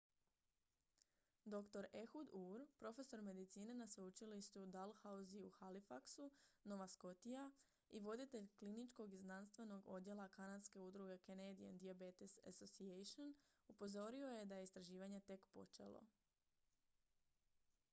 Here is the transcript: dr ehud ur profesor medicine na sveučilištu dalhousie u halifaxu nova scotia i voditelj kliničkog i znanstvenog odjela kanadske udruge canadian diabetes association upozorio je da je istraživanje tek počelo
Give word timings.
dr 1.55 1.83
ehud 1.99 2.27
ur 2.45 2.63
profesor 2.83 3.21
medicine 3.27 3.73
na 3.81 3.87
sveučilištu 3.95 4.63
dalhousie 4.75 5.43
u 5.49 5.51
halifaxu 5.57 6.25
nova 6.71 6.87
scotia 6.93 7.43
i 7.89 8.01
voditelj 8.07 8.49
kliničkog 8.59 9.13
i 9.13 9.21
znanstvenog 9.25 9.87
odjela 9.99 10.27
kanadske 10.39 10.81
udruge 10.87 11.19
canadian 11.29 11.77
diabetes 11.77 12.37
association 12.53 13.33
upozorio 13.75 14.29
je 14.37 14.45
da 14.45 14.55
je 14.57 14.63
istraživanje 14.71 15.19
tek 15.31 15.47
počelo 15.59 16.05